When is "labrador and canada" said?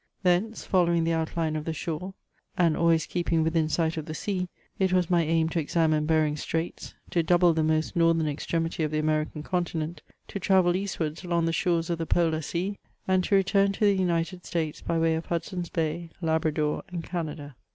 16.19-17.55